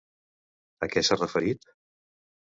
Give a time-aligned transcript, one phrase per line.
[0.87, 1.71] A què s'ha referit?